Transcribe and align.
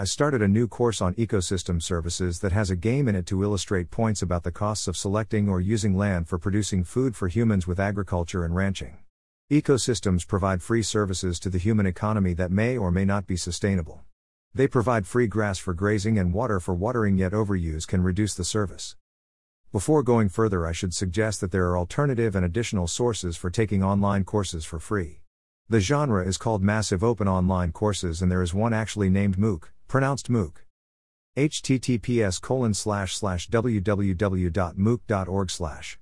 I 0.00 0.04
started 0.04 0.40
a 0.40 0.48
new 0.48 0.66
course 0.66 1.02
on 1.02 1.12
ecosystem 1.16 1.82
services 1.82 2.40
that 2.40 2.52
has 2.52 2.70
a 2.70 2.74
game 2.74 3.06
in 3.06 3.14
it 3.14 3.26
to 3.26 3.42
illustrate 3.42 3.90
points 3.90 4.22
about 4.22 4.44
the 4.44 4.50
costs 4.50 4.88
of 4.88 4.96
selecting 4.96 5.46
or 5.46 5.60
using 5.60 5.94
land 5.94 6.26
for 6.26 6.38
producing 6.38 6.84
food 6.84 7.14
for 7.14 7.28
humans 7.28 7.66
with 7.66 7.78
agriculture 7.78 8.42
and 8.42 8.56
ranching. 8.56 8.96
Ecosystems 9.50 10.26
provide 10.26 10.62
free 10.62 10.82
services 10.82 11.38
to 11.40 11.50
the 11.50 11.58
human 11.58 11.84
economy 11.84 12.32
that 12.32 12.50
may 12.50 12.78
or 12.78 12.90
may 12.90 13.04
not 13.04 13.26
be 13.26 13.36
sustainable. 13.36 14.00
They 14.54 14.66
provide 14.66 15.06
free 15.06 15.26
grass 15.26 15.58
for 15.58 15.74
grazing 15.74 16.18
and 16.18 16.32
water 16.32 16.60
for 16.60 16.72
watering, 16.74 17.18
yet 17.18 17.32
overuse 17.32 17.86
can 17.86 18.02
reduce 18.02 18.32
the 18.32 18.42
service. 18.42 18.96
Before 19.70 20.02
going 20.02 20.30
further, 20.30 20.66
I 20.66 20.72
should 20.72 20.94
suggest 20.94 21.42
that 21.42 21.52
there 21.52 21.66
are 21.66 21.76
alternative 21.76 22.34
and 22.34 22.46
additional 22.46 22.86
sources 22.86 23.36
for 23.36 23.50
taking 23.50 23.84
online 23.84 24.24
courses 24.24 24.64
for 24.64 24.78
free. 24.78 25.20
The 25.68 25.80
genre 25.80 26.26
is 26.26 26.38
called 26.38 26.62
Massive 26.62 27.04
Open 27.04 27.28
Online 27.28 27.70
Courses, 27.70 28.22
and 28.22 28.32
there 28.32 28.40
is 28.40 28.54
one 28.54 28.72
actually 28.72 29.10
named 29.10 29.36
MOOC, 29.36 29.64
pronounced 29.90 30.30
MOOC. 30.30 30.52
https 31.36 32.40
colon 32.40 32.72
slash 32.72 33.16
slash 33.16 33.50
www.mooc.org 33.50 35.50
slash 35.50 35.98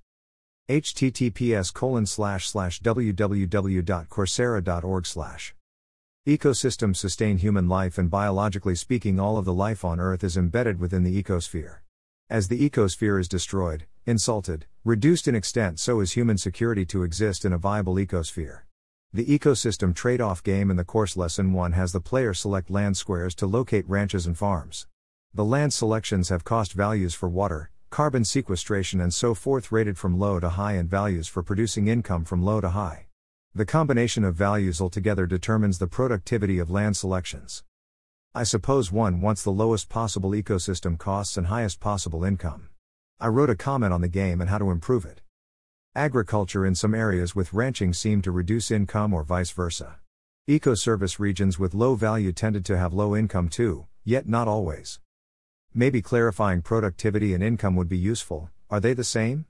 https 0.68 1.72
colon 1.72 2.04
slash 2.04 2.50
slash 2.50 2.82
www.coursera.org 2.82 5.06
slash 5.06 5.54
Ecosystems 6.26 6.96
sustain 6.96 7.38
human 7.38 7.66
life 7.66 7.96
and 7.96 8.10
biologically 8.10 8.74
speaking 8.74 9.18
all 9.18 9.38
of 9.38 9.46
the 9.46 9.54
life 9.54 9.86
on 9.86 9.98
Earth 9.98 10.22
is 10.22 10.36
embedded 10.36 10.78
within 10.78 11.02
the 11.02 11.22
ecosphere. 11.22 11.78
As 12.28 12.48
the 12.48 12.68
ecosphere 12.68 13.18
is 13.18 13.26
destroyed, 13.26 13.86
insulted, 14.04 14.66
reduced 14.84 15.26
in 15.26 15.34
extent 15.34 15.80
so 15.80 16.00
is 16.00 16.12
human 16.12 16.36
security 16.36 16.84
to 16.84 17.04
exist 17.04 17.46
in 17.46 17.54
a 17.54 17.58
viable 17.58 17.94
ecosphere. 17.94 18.64
The 19.10 19.24
ecosystem 19.24 19.94
trade 19.94 20.20
off 20.20 20.42
game 20.42 20.70
in 20.70 20.76
the 20.76 20.84
course 20.84 21.16
lesson 21.16 21.54
1 21.54 21.72
has 21.72 21.92
the 21.92 22.00
player 22.00 22.34
select 22.34 22.68
land 22.68 22.98
squares 22.98 23.34
to 23.36 23.46
locate 23.46 23.88
ranches 23.88 24.26
and 24.26 24.36
farms. 24.36 24.86
The 25.32 25.46
land 25.46 25.72
selections 25.72 26.28
have 26.28 26.44
cost 26.44 26.74
values 26.74 27.14
for 27.14 27.26
water, 27.26 27.70
carbon 27.88 28.26
sequestration, 28.26 29.00
and 29.00 29.14
so 29.14 29.32
forth 29.32 29.72
rated 29.72 29.96
from 29.96 30.18
low 30.18 30.40
to 30.40 30.50
high 30.50 30.74
and 30.74 30.90
values 30.90 31.26
for 31.26 31.42
producing 31.42 31.88
income 31.88 32.26
from 32.26 32.42
low 32.42 32.60
to 32.60 32.68
high. 32.68 33.06
The 33.54 33.64
combination 33.64 34.24
of 34.24 34.34
values 34.34 34.78
altogether 34.78 35.24
determines 35.24 35.78
the 35.78 35.86
productivity 35.86 36.58
of 36.58 36.70
land 36.70 36.94
selections. 36.98 37.64
I 38.34 38.42
suppose 38.42 38.92
one 38.92 39.22
wants 39.22 39.42
the 39.42 39.50
lowest 39.50 39.88
possible 39.88 40.32
ecosystem 40.32 40.98
costs 40.98 41.38
and 41.38 41.46
highest 41.46 41.80
possible 41.80 42.24
income. 42.24 42.68
I 43.18 43.28
wrote 43.28 43.48
a 43.48 43.56
comment 43.56 43.94
on 43.94 44.02
the 44.02 44.08
game 44.08 44.42
and 44.42 44.50
how 44.50 44.58
to 44.58 44.70
improve 44.70 45.06
it. 45.06 45.22
Agriculture 45.94 46.66
in 46.66 46.74
some 46.74 46.94
areas 46.94 47.34
with 47.34 47.52
ranching 47.52 47.92
seemed 47.92 48.22
to 48.22 48.30
reduce 48.30 48.70
income 48.70 49.12
or 49.12 49.24
vice 49.24 49.50
versa. 49.50 49.98
Eco-service 50.46 51.18
regions 51.18 51.58
with 51.58 51.74
low 51.74 51.94
value 51.94 52.32
tended 52.32 52.64
to 52.66 52.78
have 52.78 52.92
low 52.92 53.16
income 53.16 53.48
too, 53.48 53.86
yet 54.04 54.28
not 54.28 54.46
always. 54.46 55.00
Maybe 55.74 56.00
clarifying 56.02 56.62
productivity 56.62 57.34
and 57.34 57.42
income 57.42 57.74
would 57.76 57.88
be 57.88 57.98
useful, 57.98 58.50
are 58.70 58.80
they 58.80 58.92
the 58.94 59.02
same? 59.02 59.46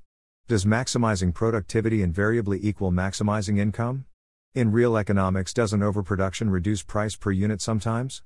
Does 0.47 0.65
maximizing 0.65 1.35
productivity 1.35 2.03
invariably 2.03 2.59
equal 2.63 2.93
maximizing 2.93 3.59
income? 3.59 4.07
In 4.55 4.73
real 4.73 4.97
economics, 4.97 5.53
doesn't 5.53 5.83
overproduction 5.83 6.51
reduce 6.51 6.83
price 6.83 7.15
per 7.17 7.31
unit 7.31 7.61
sometimes? 7.61 8.23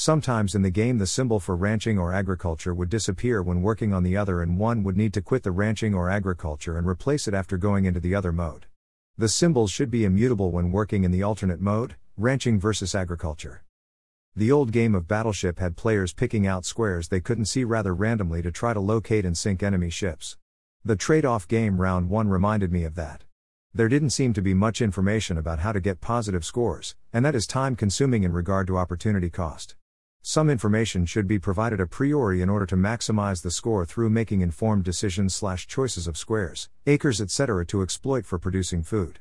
Sometimes 0.00 0.54
in 0.54 0.62
the 0.62 0.70
game, 0.70 0.98
the 0.98 1.08
symbol 1.08 1.40
for 1.40 1.56
ranching 1.56 1.98
or 1.98 2.14
agriculture 2.14 2.72
would 2.72 2.88
disappear 2.88 3.42
when 3.42 3.62
working 3.62 3.92
on 3.92 4.04
the 4.04 4.16
other, 4.16 4.40
and 4.40 4.56
one 4.56 4.84
would 4.84 4.96
need 4.96 5.12
to 5.14 5.20
quit 5.20 5.42
the 5.42 5.50
ranching 5.50 5.92
or 5.92 6.08
agriculture 6.08 6.78
and 6.78 6.86
replace 6.86 7.26
it 7.26 7.34
after 7.34 7.56
going 7.56 7.84
into 7.84 7.98
the 7.98 8.14
other 8.14 8.30
mode. 8.30 8.66
The 9.16 9.28
symbols 9.28 9.72
should 9.72 9.90
be 9.90 10.04
immutable 10.04 10.52
when 10.52 10.70
working 10.70 11.02
in 11.02 11.10
the 11.10 11.24
alternate 11.24 11.60
mode, 11.60 11.96
ranching 12.16 12.60
versus 12.60 12.94
agriculture. 12.94 13.64
The 14.36 14.52
old 14.52 14.70
game 14.70 14.94
of 14.94 15.08
Battleship 15.08 15.58
had 15.58 15.76
players 15.76 16.12
picking 16.12 16.46
out 16.46 16.64
squares 16.64 17.08
they 17.08 17.20
couldn't 17.20 17.46
see 17.46 17.64
rather 17.64 17.92
randomly 17.92 18.40
to 18.42 18.52
try 18.52 18.72
to 18.72 18.78
locate 18.78 19.24
and 19.24 19.36
sink 19.36 19.64
enemy 19.64 19.90
ships. 19.90 20.36
The 20.84 20.94
trade 20.94 21.24
off 21.24 21.48
game 21.48 21.80
round 21.80 22.08
1 22.08 22.28
reminded 22.28 22.70
me 22.70 22.84
of 22.84 22.94
that. 22.94 23.24
There 23.74 23.88
didn't 23.88 24.10
seem 24.10 24.32
to 24.34 24.42
be 24.42 24.54
much 24.54 24.80
information 24.80 25.36
about 25.36 25.58
how 25.58 25.72
to 25.72 25.80
get 25.80 26.00
positive 26.00 26.44
scores, 26.44 26.94
and 27.12 27.24
that 27.24 27.34
is 27.34 27.48
time 27.48 27.74
consuming 27.74 28.22
in 28.22 28.30
regard 28.30 28.68
to 28.68 28.78
opportunity 28.78 29.28
cost. 29.28 29.74
Some 30.22 30.50
information 30.50 31.06
should 31.06 31.26
be 31.26 31.38
provided 31.38 31.80
a 31.80 31.86
priori 31.86 32.42
in 32.42 32.48
order 32.48 32.66
to 32.66 32.76
maximize 32.76 33.42
the 33.42 33.50
score 33.50 33.86
through 33.86 34.10
making 34.10 34.40
informed 34.40 34.84
decisions 34.84 35.34
slash 35.34 35.66
choices 35.66 36.06
of 36.06 36.18
squares, 36.18 36.68
acres, 36.86 37.20
etc. 37.20 37.64
to 37.66 37.82
exploit 37.82 38.26
for 38.26 38.38
producing 38.38 38.82
food. 38.82 39.20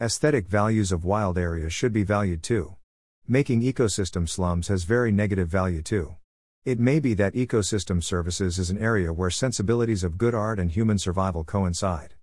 Aesthetic 0.00 0.48
values 0.48 0.90
of 0.90 1.04
wild 1.04 1.38
areas 1.38 1.72
should 1.72 1.92
be 1.92 2.02
valued 2.02 2.42
too. 2.42 2.74
Making 3.28 3.62
ecosystem 3.62 4.28
slums 4.28 4.68
has 4.68 4.84
very 4.84 5.12
negative 5.12 5.48
value 5.48 5.82
too. 5.82 6.16
It 6.64 6.80
may 6.80 6.98
be 6.98 7.14
that 7.14 7.34
ecosystem 7.34 8.02
services 8.02 8.58
is 8.58 8.70
an 8.70 8.78
area 8.78 9.12
where 9.12 9.30
sensibilities 9.30 10.02
of 10.02 10.18
good 10.18 10.34
art 10.34 10.58
and 10.58 10.70
human 10.70 10.98
survival 10.98 11.44
coincide. 11.44 12.14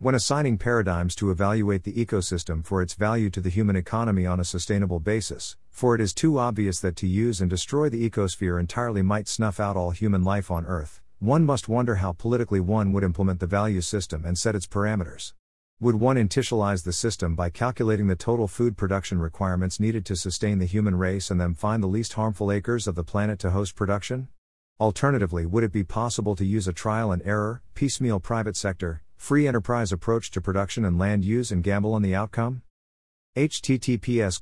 When 0.00 0.16
assigning 0.16 0.58
paradigms 0.58 1.14
to 1.14 1.30
evaluate 1.30 1.84
the 1.84 1.92
ecosystem 1.92 2.66
for 2.66 2.82
its 2.82 2.94
value 2.94 3.30
to 3.30 3.40
the 3.40 3.48
human 3.48 3.76
economy 3.76 4.26
on 4.26 4.40
a 4.40 4.44
sustainable 4.44 4.98
basis, 4.98 5.56
for 5.70 5.94
it 5.94 6.00
is 6.00 6.12
too 6.12 6.36
obvious 6.36 6.80
that 6.80 6.96
to 6.96 7.06
use 7.06 7.40
and 7.40 7.48
destroy 7.48 7.88
the 7.88 8.10
ecosphere 8.10 8.58
entirely 8.58 9.02
might 9.02 9.28
snuff 9.28 9.60
out 9.60 9.76
all 9.76 9.92
human 9.92 10.24
life 10.24 10.50
on 10.50 10.66
Earth, 10.66 11.00
one 11.20 11.46
must 11.46 11.68
wonder 11.68 11.94
how 11.96 12.12
politically 12.12 12.58
one 12.58 12.92
would 12.92 13.04
implement 13.04 13.38
the 13.38 13.46
value 13.46 13.80
system 13.80 14.24
and 14.24 14.36
set 14.36 14.56
its 14.56 14.66
parameters. 14.66 15.32
Would 15.78 15.94
one 15.94 16.16
initialize 16.16 16.82
the 16.82 16.92
system 16.92 17.36
by 17.36 17.48
calculating 17.48 18.08
the 18.08 18.16
total 18.16 18.48
food 18.48 18.76
production 18.76 19.20
requirements 19.20 19.78
needed 19.78 20.04
to 20.06 20.16
sustain 20.16 20.58
the 20.58 20.66
human 20.66 20.96
race 20.96 21.30
and 21.30 21.40
then 21.40 21.54
find 21.54 21.80
the 21.80 21.86
least 21.86 22.14
harmful 22.14 22.50
acres 22.50 22.88
of 22.88 22.96
the 22.96 23.04
planet 23.04 23.38
to 23.38 23.52
host 23.52 23.76
production? 23.76 24.26
Alternatively, 24.80 25.46
would 25.46 25.62
it 25.62 25.72
be 25.72 25.84
possible 25.84 26.34
to 26.34 26.44
use 26.44 26.66
a 26.66 26.72
trial 26.72 27.12
and 27.12 27.22
error, 27.24 27.62
piecemeal 27.74 28.18
private 28.18 28.56
sector, 28.56 29.02
free 29.24 29.48
enterprise 29.48 29.90
approach 29.90 30.30
to 30.30 30.38
production 30.38 30.84
and 30.84 30.98
land 30.98 31.24
use 31.24 31.50
and 31.50 31.64
gamble 31.64 31.94
on 31.94 32.02
the 32.02 32.14
outcome? 32.14 32.60
https 33.34 34.38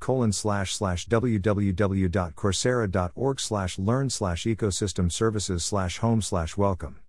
www.coursera.org 1.07 3.39
learn 3.79 4.09
ecosystem 4.43 5.09
services 5.09 5.63
home 5.99 6.21
welcome 6.57 6.97